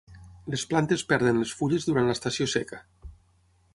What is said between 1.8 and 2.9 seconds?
durant l'estació seca.